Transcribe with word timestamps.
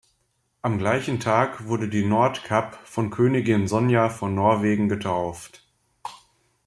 Am 0.63 0.79
gleichen 0.79 1.19
Tag 1.19 1.67
wurde 1.67 1.87
die 1.87 2.03
"Nordkapp" 2.03 2.79
von 2.87 3.11
Königin 3.11 3.67
Sonja 3.67 4.09
von 4.09 4.33
Norwegen 4.33 4.89
getauft. 4.89 5.63